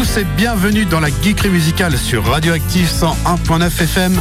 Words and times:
Et 0.00 0.24
bienvenue 0.24 0.86
dans 0.86 0.98
la 0.98 1.08
geekerie 1.10 1.50
musicale 1.50 1.98
sur 1.98 2.24
Radioactive 2.24 2.88
101.9 2.88 3.66
FM. 3.66 4.18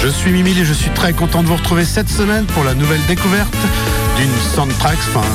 Je 0.00 0.08
suis 0.08 0.32
Mimile 0.32 0.58
et 0.60 0.64
je 0.64 0.72
suis 0.72 0.88
très 0.90 1.12
content 1.12 1.42
de 1.42 1.48
vous 1.48 1.56
retrouver 1.56 1.84
cette 1.84 2.08
semaine 2.08 2.46
pour 2.46 2.64
la 2.64 2.74
nouvelle 2.74 3.04
découverte 3.06 3.54
d'une 4.16 4.30
soundtrack, 4.54 4.96
enfin 5.10 5.26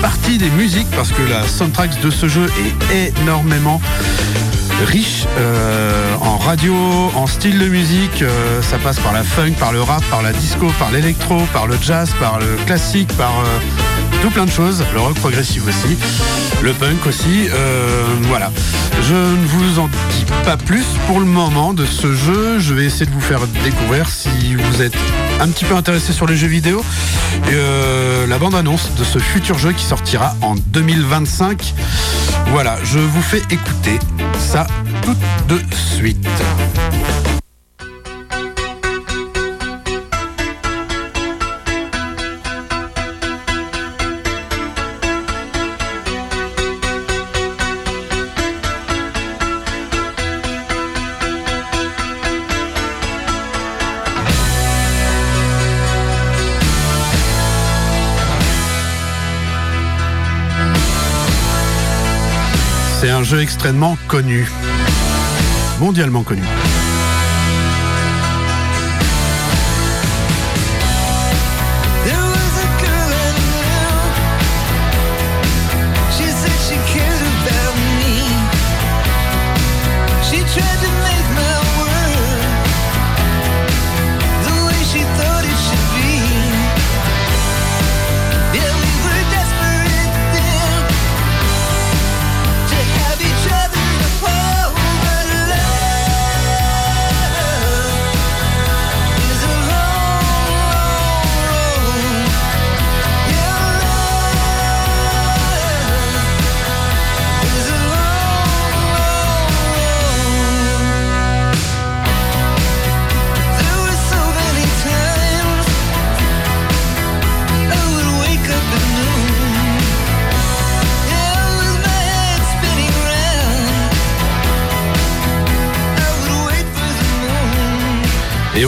partie 0.00 0.38
des 0.38 0.48
musiques 0.50 0.88
parce 0.92 1.10
que 1.10 1.22
la 1.22 1.44
soundtrack 1.46 2.00
de 2.00 2.10
ce 2.10 2.28
jeu 2.28 2.46
est 2.92 3.12
énormément 3.20 3.80
riche 4.84 5.26
euh, 5.38 6.14
en 6.20 6.36
radio, 6.38 6.74
en 7.14 7.26
style 7.26 7.58
de 7.58 7.66
musique. 7.66 8.22
euh, 8.22 8.62
ça 8.62 8.78
passe 8.78 8.98
par 8.98 9.12
la 9.12 9.22
funk, 9.22 9.52
par 9.58 9.72
le 9.72 9.82
rap, 9.82 10.02
par 10.10 10.22
la 10.22 10.32
disco, 10.32 10.66
par 10.78 10.90
l'électro, 10.90 11.40
par 11.52 11.66
le 11.66 11.76
jazz, 11.80 12.10
par 12.20 12.38
le 12.38 12.56
classique, 12.66 13.08
par 13.16 13.30
euh, 13.40 14.22
tout 14.22 14.30
plein 14.30 14.44
de 14.44 14.50
choses. 14.50 14.84
Le 14.92 15.00
rock 15.00 15.14
progressif 15.14 15.66
aussi, 15.66 15.96
le 16.62 16.72
punk 16.72 17.06
aussi. 17.06 17.48
voilà. 18.22 18.50
Je 19.02 19.14
ne 19.14 19.46
vous 19.46 19.78
en 19.78 19.88
dis 19.88 20.24
pas 20.44 20.56
plus 20.56 20.84
pour 21.06 21.18
le 21.18 21.26
moment 21.26 21.74
de 21.74 21.84
ce 21.84 22.14
jeu. 22.14 22.58
Je 22.58 22.74
vais 22.74 22.84
essayer 22.84 23.06
de 23.06 23.10
vous 23.10 23.20
faire 23.20 23.40
découvrir 23.64 24.08
si 24.08 24.54
vous 24.54 24.82
êtes 24.82 24.96
un 25.40 25.48
petit 25.48 25.64
peu 25.64 25.74
intéressé 25.74 26.12
sur 26.12 26.26
les 26.26 26.36
jeux 26.36 26.48
vidéo. 26.48 26.84
la 28.28 28.38
bande-annonce 28.38 28.90
de 28.96 29.04
ce 29.04 29.18
futur 29.18 29.58
jeu 29.58 29.72
qui 29.72 29.84
sortira 29.84 30.36
en 30.40 30.54
2025. 30.54 31.74
Voilà, 32.50 32.76
je 32.84 32.98
vous 32.98 33.22
fais 33.22 33.42
écouter 33.50 33.98
ça 34.38 34.66
tout 35.02 35.14
de 35.48 35.74
suite. 35.74 36.28
C'est 63.00 63.10
un 63.10 63.24
jeu 63.24 63.40
extrêmement 63.40 63.98
connu, 64.06 64.48
mondialement 65.82 66.22
connu. 66.22 66.42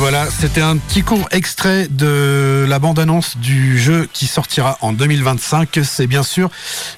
Voilà, 0.05 0.27
c'était 0.31 0.61
un 0.61 0.77
petit 0.77 1.03
court 1.03 1.27
extrait 1.31 1.89
de 1.89 2.67
la 2.69 2.79
bande-annonce 2.79 3.39
du 3.39 3.81
jeu 3.81 4.07
qui 4.13 4.27
sortira 4.27 4.77
en 4.83 4.93
2025. 4.93 5.79
C'est 5.83 6.07
bien 6.07 6.23
sûr 6.23 6.51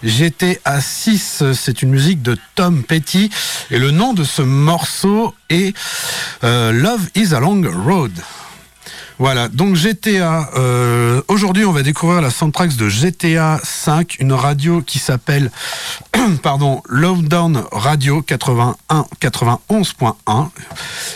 GTA 0.03 0.81
6. 0.81 1.45
C'est 1.55 1.83
une 1.83 1.91
musique 1.91 2.21
de 2.21 2.37
Tom 2.57 2.83
Petty. 2.83 3.31
Et 3.71 3.79
le 3.79 3.93
nom 3.93 4.13
de 4.13 4.25
ce 4.25 4.43
morceau 4.43 5.37
est 5.51 5.77
euh, 6.43 6.73
Love 6.73 7.09
is 7.15 7.33
a 7.33 7.39
Long 7.39 7.63
Road. 7.85 8.11
Voilà, 9.19 9.49
donc 9.49 9.77
GTA. 9.77 10.51
euh, 10.57 11.23
Aujourd'hui, 11.29 11.65
on 11.65 11.73
va 11.73 11.83
découvrir 11.83 12.21
la 12.21 12.29
soundtrack 12.29 12.77
de 12.77 12.91
GTA 12.91 13.59
5, 13.65 14.17
une 14.21 14.35
radio 14.35 14.83
qui 14.83 14.99
s'appelle, 14.99 15.51
pardon, 16.43 16.83
Lowdown 16.87 17.65
Radio 17.73 18.21
81 18.21 19.07
91.1. 19.23 20.49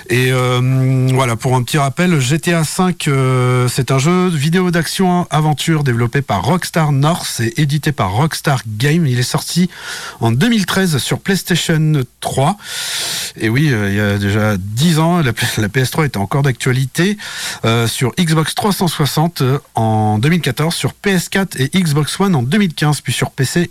Et 0.08 0.32
euh, 0.32 1.08
voilà, 1.12 1.36
pour 1.36 1.54
un 1.56 1.62
petit 1.62 1.76
rappel, 1.76 2.18
GTA 2.20 2.64
5, 2.64 3.06
euh, 3.08 3.68
c'est 3.68 3.90
un 3.90 3.98
jeu 3.98 4.28
vidéo 4.28 4.70
d'action 4.70 5.26
aventure 5.30 5.84
développé 5.84 6.22
par 6.22 6.42
Rockstar 6.42 6.92
North 6.92 7.40
et 7.40 7.60
édité 7.60 7.92
par 7.92 8.12
Rockstar 8.12 8.62
Game. 8.66 9.06
Il 9.06 9.18
est 9.18 9.22
sorti 9.22 9.68
en 10.20 10.32
2013 10.32 10.96
sur 10.96 11.20
PlayStation 11.20 11.92
3. 12.20 12.56
Et 13.36 13.50
oui, 13.50 13.64
il 13.66 13.94
y 13.94 14.00
a 14.00 14.16
déjà 14.16 14.56
10 14.56 14.98
ans, 14.98 15.18
la, 15.18 15.32
la 15.58 15.68
PS3 15.68 16.06
était 16.06 16.16
encore 16.16 16.42
d'actualité. 16.42 17.18
Sur 17.90 18.12
Xbox 18.18 18.54
360 18.54 19.42
euh, 19.42 19.58
en 19.74 20.18
2014, 20.18 20.74
sur 20.74 20.92
PS4 21.04 21.60
et 21.60 21.68
Xbox 21.78 22.18
One 22.18 22.34
en 22.34 22.42
2015, 22.42 23.00
puis 23.02 23.12
sur 23.12 23.30
PC 23.30 23.70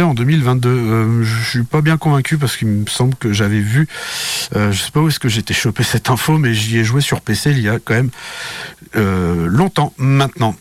en 0.00 0.14
2022. 0.14 0.68
Euh, 0.68 1.22
je 1.22 1.48
suis 1.48 1.62
pas 1.62 1.80
bien 1.80 1.96
convaincu 1.96 2.38
parce 2.38 2.56
qu'il 2.56 2.68
me 2.68 2.86
semble 2.86 3.14
que 3.14 3.32
j'avais 3.32 3.60
vu, 3.60 3.88
euh, 4.54 4.72
je 4.72 4.82
sais 4.82 4.90
pas 4.90 5.00
où 5.00 5.08
est-ce 5.08 5.20
que 5.20 5.28
j'étais 5.28 5.54
chopé 5.54 5.82
cette 5.82 6.10
info, 6.10 6.38
mais 6.38 6.54
j'y 6.54 6.78
ai 6.78 6.84
joué 6.84 7.00
sur 7.00 7.20
PC 7.20 7.52
il 7.52 7.60
y 7.60 7.68
a 7.68 7.78
quand 7.78 7.94
même 7.94 8.10
euh, 8.96 9.46
longtemps 9.46 9.92
maintenant. 9.96 10.56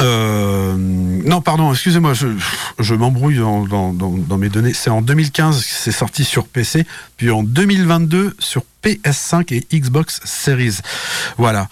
Euh, 0.00 0.74
non, 0.76 1.40
pardon, 1.40 1.72
excusez-moi, 1.72 2.12
je, 2.14 2.94
m'embrouille 2.94 3.38
dans, 3.38 4.38
mes 4.38 4.48
données. 4.48 4.74
C'est 4.74 4.90
en 4.90 5.02
2015 5.02 5.64
que 5.64 5.70
c'est 5.70 5.92
sorti 5.92 6.24
sur 6.24 6.46
PC, 6.46 6.86
puis 7.16 7.30
en 7.30 7.42
2022 7.42 8.36
sur 8.38 8.62
PS5 8.84 9.52
et 9.54 9.66
Xbox 9.72 10.20
Series. 10.24 10.78
Voilà. 11.38 11.68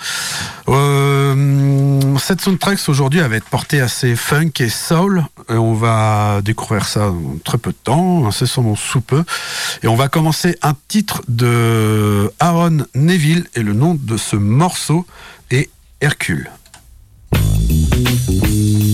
Euh, 0.68 2.18
cette 2.18 2.40
soundtrack 2.40 2.78
aujourd'hui 2.88 3.20
va 3.20 3.36
être 3.36 3.48
portée 3.48 3.80
assez 3.80 4.16
funk 4.16 4.52
et 4.60 4.68
soul. 4.68 5.24
Et 5.48 5.54
on 5.54 5.74
va 5.74 6.40
découvrir 6.42 6.86
ça 6.86 7.10
en 7.10 7.36
très 7.44 7.58
peu 7.58 7.70
de 7.70 7.76
temps, 7.82 8.26
incessamment 8.26 8.76
sous 8.76 9.00
peu. 9.00 9.24
Et 9.82 9.88
on 9.88 9.96
va 9.96 10.08
commencer 10.08 10.56
un 10.62 10.74
titre 10.88 11.22
de 11.28 12.32
Aaron 12.40 12.78
Neville 12.94 13.46
et 13.54 13.62
le 13.62 13.74
nom 13.74 13.94
de 14.00 14.16
ce 14.16 14.36
morceau 14.36 15.06
est 15.50 15.70
Hercule. 16.00 16.50
Thank 18.04 18.44
you. 18.44 18.93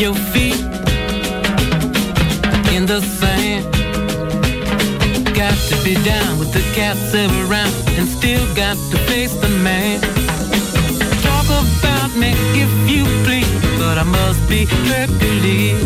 your 0.00 0.14
feet 0.14 0.60
in 2.72 2.86
the 2.86 3.00
sand. 3.00 3.64
Got 5.34 5.56
to 5.70 5.76
be 5.82 5.94
down 6.04 6.38
with 6.38 6.52
the 6.52 6.62
cats 6.72 7.14
around 7.14 7.72
and 7.98 8.06
still 8.06 8.44
got 8.54 8.76
to 8.90 8.98
face 9.08 9.34
the 9.34 9.48
man. 9.48 10.00
Talk 11.22 11.46
about 11.46 12.14
me 12.16 12.30
if 12.54 12.70
you 12.88 13.04
please, 13.24 13.50
but 13.78 13.98
I 13.98 14.04
must 14.04 14.48
be 14.48 14.66
Hercules. 14.66 15.82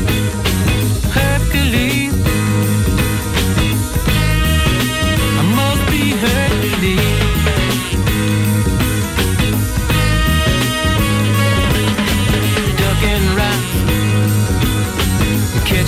Hercules. 1.17 2.13
I 5.41 5.45
must 5.57 5.91
be 5.91 6.11
Hercules. 6.11 7.32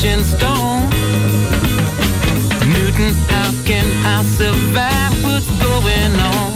in 0.04 0.22
stone. 0.22 0.82
Newton, 2.72 3.14
how 3.32 3.50
can 3.64 3.86
I 4.04 4.22
survive 4.38 5.12
what's 5.24 5.50
going 5.62 6.12
on? 6.32 6.52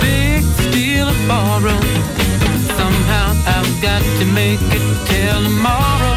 Big 0.00 0.44
steel 0.64 1.08
borrow. 1.26 1.80
Somehow 2.78 3.28
I've 3.54 3.82
got 3.82 4.02
to 4.18 4.24
make 4.26 4.60
it 4.60 5.06
till 5.06 5.42
tomorrow. 5.42 6.15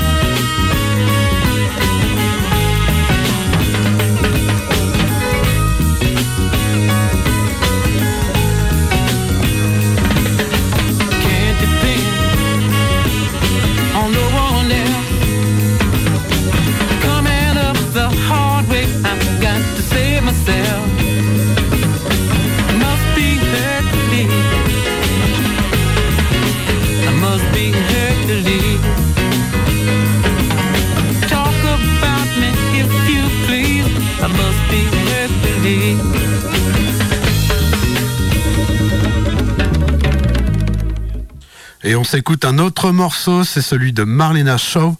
un 42.43 42.59
autre 42.59 42.91
morceau, 42.91 43.43
c'est 43.43 43.61
celui 43.61 43.91
de 43.91 44.03
Marlena 44.03 44.57
Shaw 44.57 44.95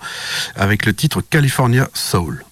avec 0.55 0.86
le 0.86 0.93
titre 0.93 1.21
California 1.21 1.89
Soul. 1.93 2.43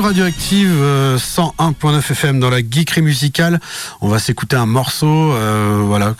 Radioactive 0.00 0.70
euh, 0.80 1.18
101.9 1.18 1.98
FM 1.98 2.40
dans 2.40 2.50
la 2.50 2.58
geekerie 2.60 3.02
musicale. 3.02 3.60
On 4.00 4.08
va 4.08 4.18
s'écouter 4.18 4.56
un 4.56 4.66
morceau. 4.66 5.32
euh, 5.32 5.82
voilà. 5.84 6.14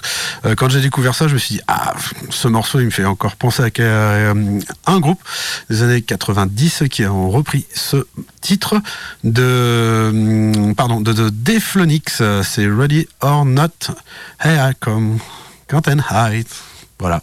Euh, 0.45 0.55
quand 0.55 0.69
j'ai 0.69 0.81
découvert 0.81 1.15
ça, 1.15 1.29
je 1.29 1.35
me 1.35 1.39
suis 1.39 1.57
dit 1.57 1.61
ah 1.69 1.95
ce 2.31 2.49
morceau 2.49 2.81
il 2.81 2.87
me 2.87 2.91
fait 2.91 3.05
encore 3.05 3.37
penser 3.37 3.63
à 3.63 3.71
euh, 3.81 4.61
un 4.87 5.01
groupe 5.01 5.23
des 5.69 5.83
années 5.83 6.03
90 6.03 6.85
qui 6.91 7.05
ont 7.07 7.31
repris 7.31 7.67
ce 7.75 8.07
titre 8.41 8.77
de 9.25 10.73
pardon 10.77 11.01
de, 11.01 11.13
de 11.13 11.31
Deflonix. 11.31 12.23
C'est 12.43 12.67
Ready 12.67 13.09
or 13.21 13.45
Not. 13.45 13.69
Hey 14.43 14.57
I 14.57 14.73
come, 14.79 15.19
can't 15.69 15.83
hide. 16.11 16.47
Voilà. 16.99 17.23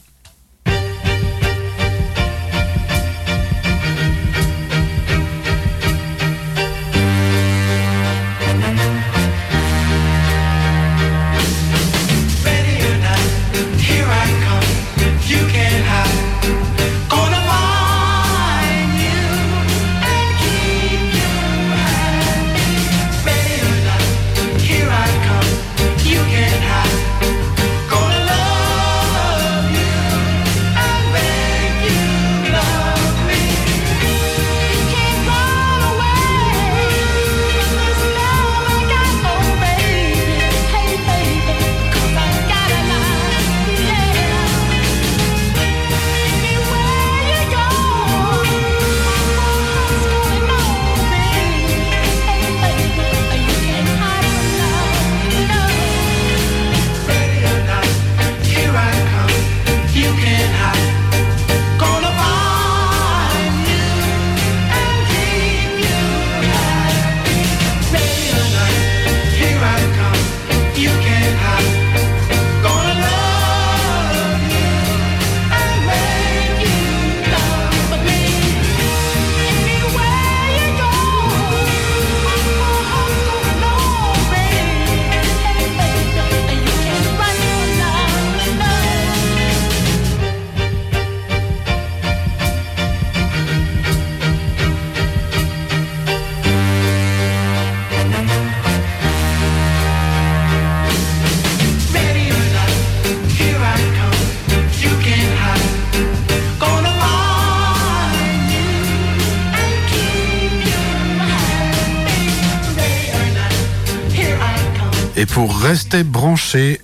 Et 115.20 115.26
pour 115.26 115.58
rester 115.58 116.04
branché, 116.04 116.80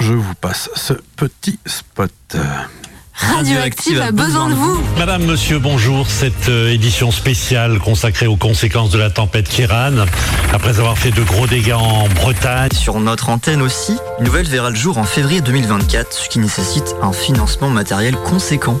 je 0.00 0.12
vous 0.12 0.34
passe 0.34 0.68
ce 0.74 0.94
petit 1.14 1.60
spot. 1.64 2.10
Radioactive 3.14 4.00
a 4.00 4.10
besoin 4.10 4.48
de 4.48 4.54
vous. 4.54 4.82
Madame, 4.98 5.24
monsieur, 5.24 5.60
bonjour. 5.60 6.08
Cette 6.08 6.48
euh, 6.48 6.72
édition 6.72 7.12
spéciale 7.12 7.78
consacrée 7.78 8.26
aux 8.26 8.36
conséquences 8.36 8.90
de 8.90 8.98
la 8.98 9.10
tempête 9.10 9.48
Kiran. 9.48 10.06
Après 10.52 10.80
avoir 10.80 10.98
fait 10.98 11.12
de 11.12 11.22
gros 11.22 11.46
dégâts 11.46 11.74
en 11.74 12.08
Bretagne, 12.08 12.70
Sur 12.72 12.98
notre 12.98 13.28
antenne 13.28 13.62
aussi, 13.62 13.96
une 14.18 14.24
nouvelle 14.24 14.46
verra 14.46 14.70
le 14.70 14.76
jour 14.76 14.98
en 14.98 15.04
février 15.04 15.40
2024, 15.40 16.12
ce 16.12 16.28
qui 16.28 16.40
nécessite 16.40 16.96
un 17.00 17.12
financement 17.12 17.70
matériel 17.70 18.16
conséquent. 18.16 18.80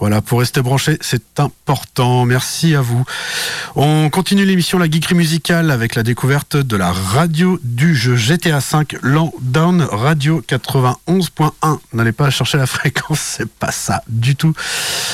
Voilà, 0.00 0.22
pour 0.22 0.38
rester 0.38 0.62
branché, 0.62 0.96
c'est 1.02 1.38
important. 1.38 2.24
Merci 2.24 2.74
à 2.74 2.80
vous. 2.80 3.04
On 3.76 4.08
continue 4.08 4.46
l'émission 4.46 4.78
La 4.78 4.90
Geekerie 4.90 5.14
Musicale 5.14 5.70
avec 5.70 5.94
la 5.94 6.02
découverte 6.02 6.56
de 6.56 6.74
la 6.74 6.90
radio 6.90 7.60
du 7.62 7.94
jeu 7.94 8.16
GTA 8.16 8.60
V 8.60 8.98
Down 9.42 9.82
Radio 9.82 10.42
91.1. 10.48 11.78
N'allez 11.92 12.12
pas 12.12 12.30
chercher 12.30 12.56
la 12.56 12.66
fréquence, 12.78 13.20
c'est 13.20 13.50
pas 13.50 13.72
ça 13.72 14.02
du 14.08 14.36
tout. 14.36 14.54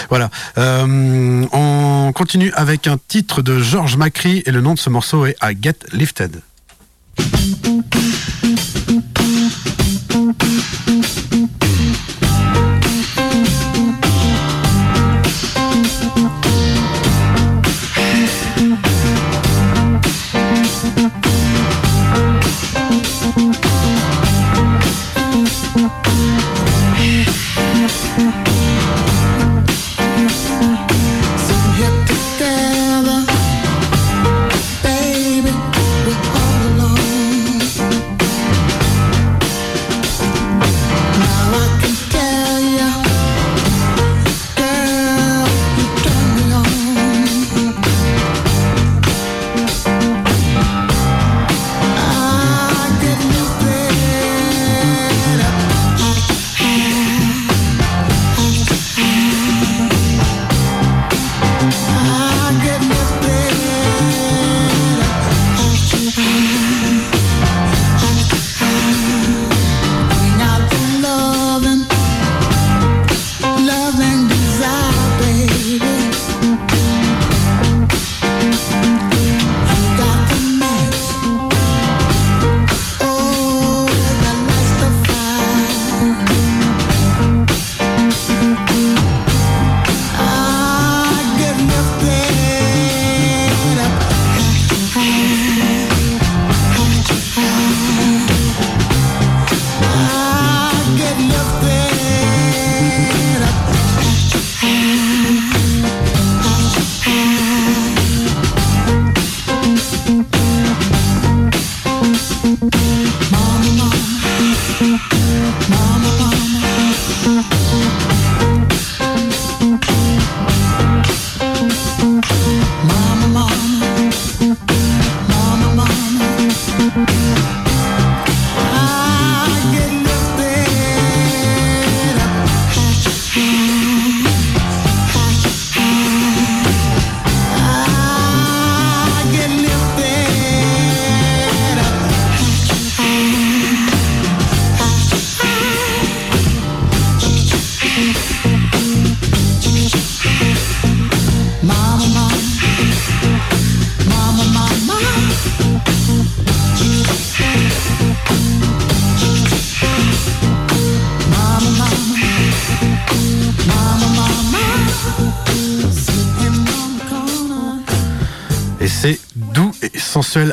Voilà. 0.09 0.31
Euh, 0.57 1.45
on 1.50 2.12
continue 2.14 2.52
avec 2.55 2.87
un 2.87 2.97
titre 3.09 3.43
de 3.43 3.59
George 3.59 3.97
Macri 3.97 4.45
et 4.47 4.52
le 4.52 4.61
nom 4.61 4.75
de 4.75 4.78
ce 4.78 4.88
morceau 4.88 5.26
est 5.26 5.37
I 5.43 5.57
Get 5.61 5.78
Lifted. 5.93 6.43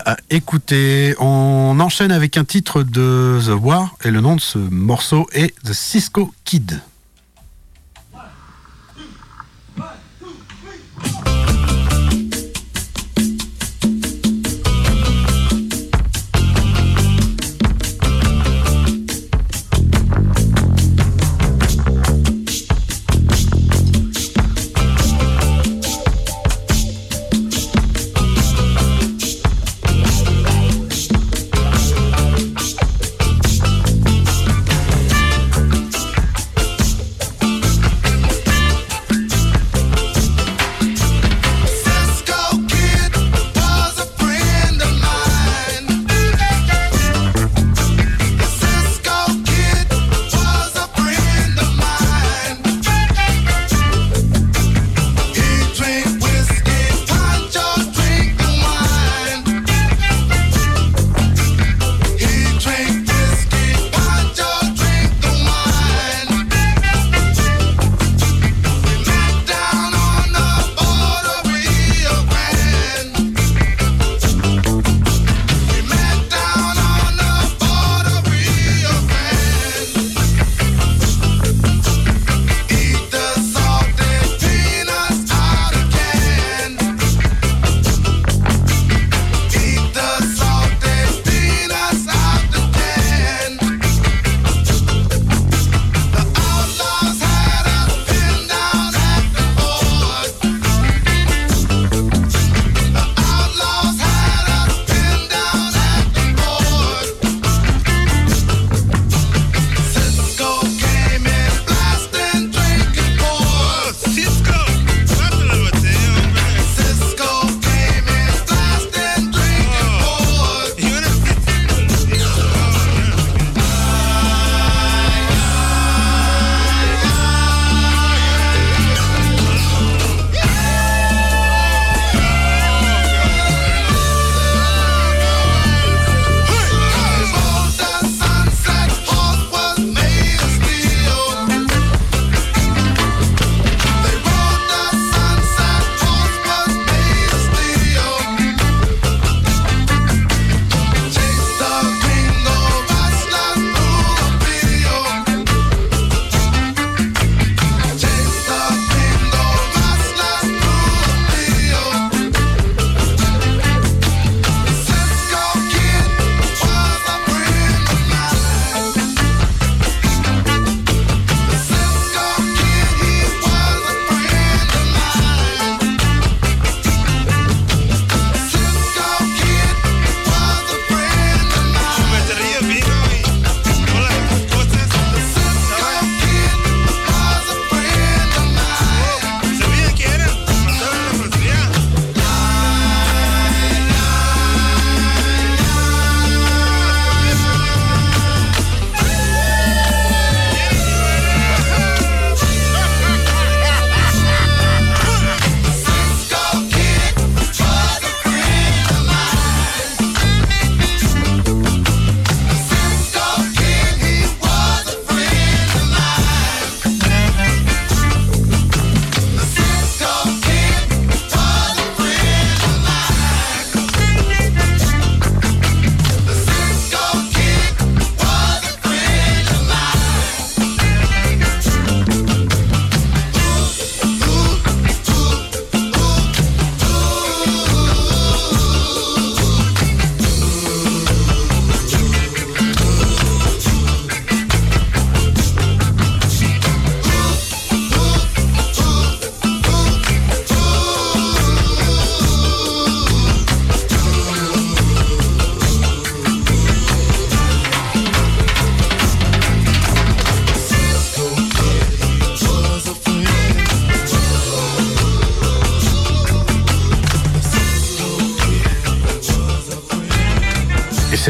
à 0.06 0.17
écouter. 0.30 1.15
On 1.19 1.80
enchaîne 1.80 2.12
avec 2.12 2.36
un 2.36 2.43
titre 2.43 2.84
de 2.84 3.39
The 3.45 3.52
War 3.62 3.95
et 4.04 4.12
le 4.12 4.19
nom 4.19 4.36
de 4.36 4.41
ce 4.41 4.58
morceau 4.58 5.26
est 5.32 5.56
The 5.63 5.71
Cisco 5.71 6.34
Kid. 6.43 6.82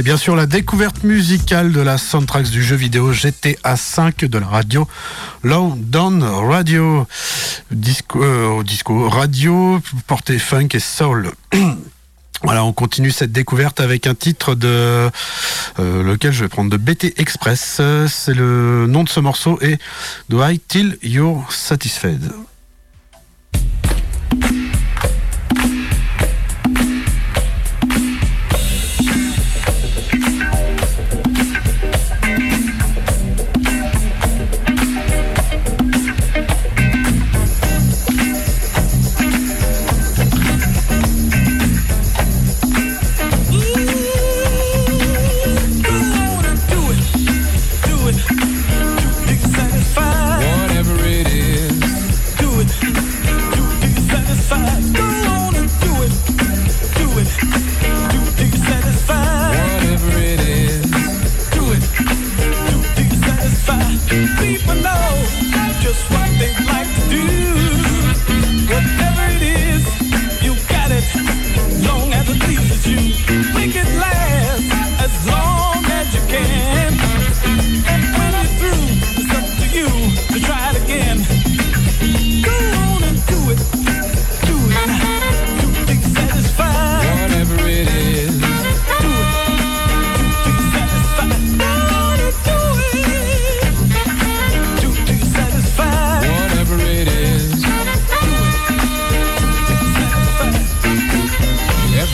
bien 0.04 0.18
sûr 0.18 0.36
la 0.36 0.46
découverte 0.46 1.04
musicale 1.06 1.72
de 1.72 1.80
la 1.80 1.98
soundtrack 1.98 2.50
du 2.50 2.62
jeu 2.62 2.76
vidéo 2.76 3.14
GTA 3.14 3.76
V 3.76 4.28
de 4.28 4.38
la 4.38 4.46
radio 4.46 4.86
London 5.44 6.20
Radio. 6.50 7.08
Disco, 7.72 8.22
euh, 8.22 8.64
disco 8.64 9.08
radio, 9.08 9.80
portée 10.06 10.40
funk 10.40 10.70
et 10.74 10.80
soul. 10.80 11.32
Voilà, 12.44 12.66
on 12.66 12.74
continue 12.74 13.12
cette 13.12 13.32
découverte 13.32 13.80
avec 13.80 14.06
un 14.06 14.16
titre 14.16 14.54
de 14.54 14.68
euh, 15.80 16.04
lequel 16.04 16.34
je 16.34 16.44
vais 16.44 16.50
prendre 16.50 16.70
de 16.70 16.76
BT 16.76 17.14
Express. 17.18 17.80
C'est 18.10 18.34
le 18.34 18.86
nom 18.88 19.06
de 19.06 19.10
ce 19.10 19.22
morceau 19.22 19.58
et 19.62 19.78
Do 20.28 20.46
I 20.46 20.60
Till 20.60 20.98
You're 21.02 21.50
Satisfied. 21.50 22.34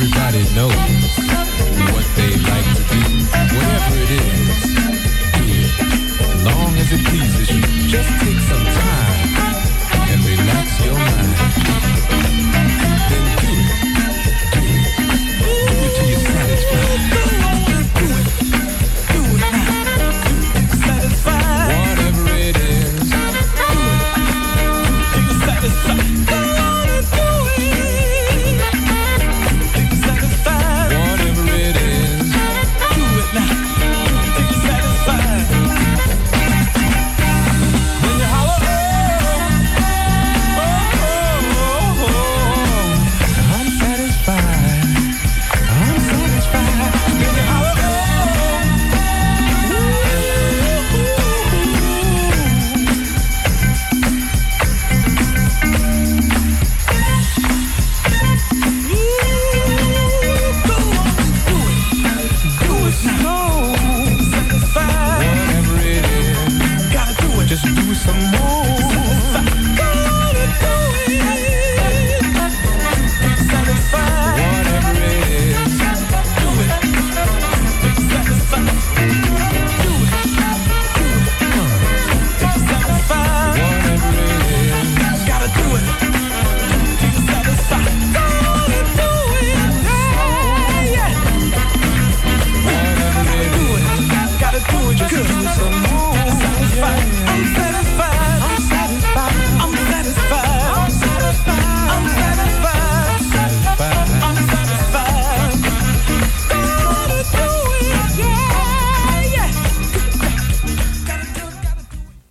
Everybody 0.01 0.45
knows 0.55 1.18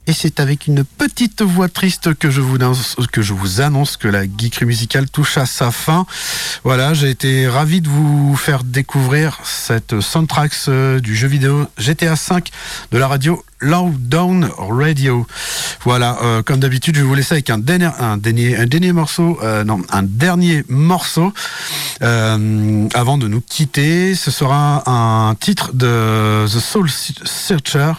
Et 0.09 0.15
c'est 0.15 0.41
avec 0.41 0.67
une 0.67 0.85
petite 0.85 1.43
voix 1.43 1.69
triste 1.69 2.15
que 2.15 2.31
je 2.31 2.41
vous 2.41 2.57
annonce 2.57 2.97
que, 3.13 3.21
je 3.21 3.35
vous 3.35 3.61
annonce 3.61 3.99
que 3.99 4.09
la 4.09 4.25
geekerie 4.25 4.65
musicale 4.65 5.11
touche 5.11 5.37
à 5.37 5.45
sa 5.45 5.71
fin. 5.71 6.07
Voilà, 6.65 6.95
j'ai 6.95 7.11
été 7.11 7.47
ravi 7.47 7.83
de 7.83 7.91
vous 7.91 8.35
faire 8.35 8.65
découvrir 8.65 9.39
cette 9.45 10.01
soundtrack 10.01 10.53
euh, 10.69 10.99
du 10.99 11.15
jeu 11.15 11.29
vidéo 11.29 11.67
GTA 11.77 12.15
V 12.15 12.37
de 12.91 12.97
la 12.97 13.07
radio 13.07 13.45
Lowdown 13.61 14.49
Radio. 14.57 15.27
Voilà, 15.85 16.17
euh, 16.23 16.43
comme 16.43 16.61
d'habitude, 16.61 16.97
je 16.97 17.03
vais 17.03 17.07
vous 17.07 17.15
laisser 17.15 17.35
avec 17.35 17.51
un 17.51 17.59
dernier, 17.59 17.91
un 17.99 18.17
dernier, 18.17 18.57
un 18.57 18.67
dernier 18.67 18.93
morceau, 18.93 19.39
euh, 19.43 19.63
non, 19.63 19.83
un 19.91 20.05
dernier 20.05 20.65
morceau 20.71 21.35
avant 22.01 23.19
de 23.19 23.29
nous 23.29 23.43
quitter. 23.43 24.15
Ce 24.15 24.31
sera 24.31 24.89
un 24.89 25.35
titre 25.35 25.73
de 25.75 26.47
The 26.47 26.61
Soul 26.61 26.89
Searcher. 26.89 27.93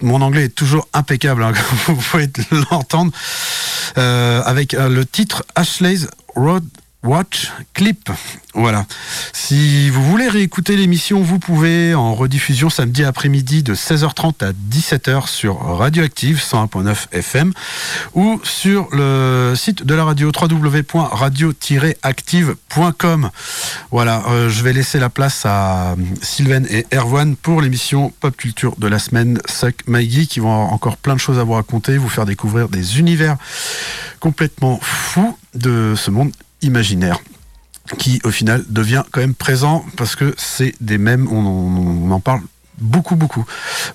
Mon 0.00 0.20
anglais 0.22 0.44
est 0.44 0.54
toujours 0.54 0.88
impeccable, 0.92 1.42
hein, 1.42 1.52
comme 1.86 1.96
vous 1.96 2.02
pouvez 2.02 2.30
l'entendre, 2.70 3.12
euh, 3.96 4.42
avec 4.44 4.74
euh, 4.74 4.88
le 4.88 5.04
titre 5.04 5.44
Ashley's 5.54 6.06
Road 6.34 6.64
Watch 7.04 7.52
Clip. 7.74 8.10
Voilà. 8.54 8.84
Si 9.32 9.88
vous 9.88 10.02
voulez 10.02 10.28
réécouter 10.28 10.76
l'émission, 10.76 11.22
vous 11.22 11.38
pouvez 11.38 11.94
en 11.94 12.12
rediffusion 12.12 12.70
samedi 12.70 13.04
après-midi 13.04 13.62
de 13.62 13.76
16h30 13.76 14.44
à 14.44 14.50
17h 14.52 15.28
sur 15.28 15.60
Radioactive 15.60 16.38
101.9 16.38 17.06
FM 17.12 17.52
ou 18.14 18.40
sur 18.42 18.88
le 18.90 19.54
site 19.56 19.84
de 19.84 19.94
la 19.94 20.02
radio 20.04 20.32
www.radio-active.com. 20.34 23.30
Voilà, 23.92 24.24
euh, 24.28 24.48
je 24.48 24.64
vais 24.64 24.72
laisser 24.72 24.98
la 24.98 25.08
place 25.08 25.46
à 25.46 25.94
Sylvain 26.20 26.64
et 26.64 26.84
Erwan 26.92 27.36
pour 27.36 27.62
l'émission 27.62 28.12
Pop 28.18 28.36
Culture 28.36 28.74
de 28.76 28.88
la 28.88 28.98
semaine 28.98 29.40
Suck 29.46 29.86
Maggie 29.86 30.26
qui 30.26 30.40
vont 30.40 30.52
avoir 30.52 30.72
encore 30.72 30.96
plein 30.96 31.14
de 31.14 31.20
choses 31.20 31.38
à 31.38 31.44
vous 31.44 31.52
raconter, 31.52 31.96
vous 31.96 32.08
faire 32.08 32.26
découvrir 32.26 32.68
des 32.68 32.98
univers 32.98 33.36
complètement 34.18 34.80
fous 34.82 35.38
de 35.54 35.94
ce 35.96 36.10
monde 36.10 36.32
imaginaire 36.62 37.18
qui 37.96 38.20
au 38.24 38.30
final 38.30 38.64
devient 38.68 39.02
quand 39.10 39.20
même 39.20 39.34
présent 39.34 39.84
parce 39.96 40.14
que 40.14 40.34
c'est 40.36 40.74
des 40.80 40.98
mêmes, 40.98 41.26
on, 41.30 42.10
en 42.10 42.20
parle 42.20 42.42
beaucoup 42.78 43.16
beaucoup. 43.16 43.44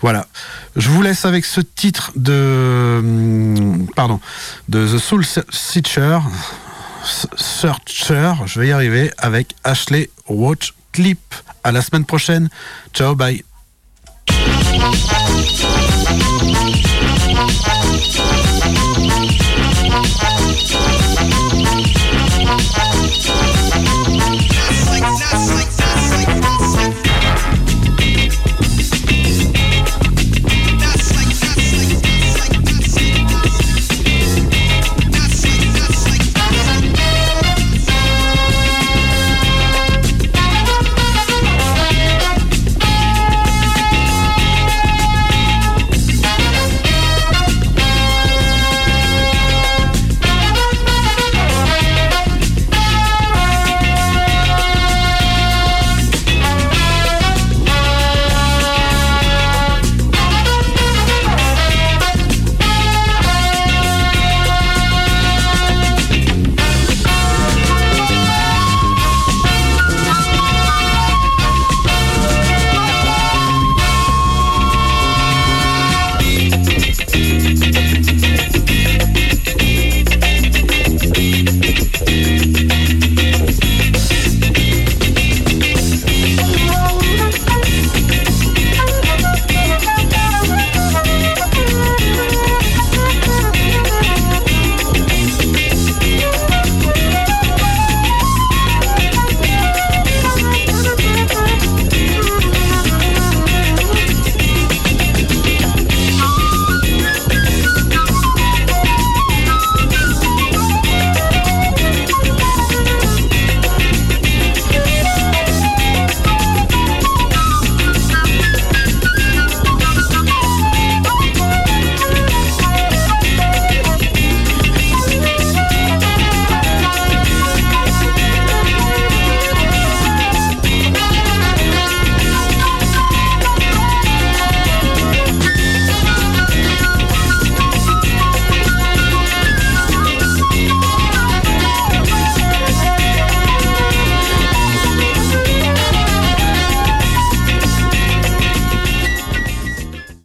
Voilà, 0.02 0.28
je 0.76 0.90
vous 0.90 1.02
laisse 1.02 1.26
avec 1.26 1.46
ce 1.46 1.62
titre 1.62 2.12
de 2.16 3.00
hum, 3.00 3.88
pardon 3.96 4.20
de 4.70 4.88
The 4.88 4.98
Soul 4.98 5.26
Searcher, 5.26 6.20
Searcher, 7.36 8.34
je 8.46 8.60
vais 8.60 8.68
y 8.70 8.72
arriver 8.72 9.12
avec 9.18 9.56
Ashley 9.64 10.10
Watch 10.28 10.74
Clip. 10.92 11.20
À 11.64 11.72
la 11.72 11.82
semaine 11.82 12.06
prochaine. 12.06 12.50
Ciao, 12.94 13.16
bye. 13.16 13.44